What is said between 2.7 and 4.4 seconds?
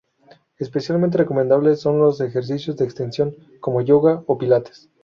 de extensión, como Yoga o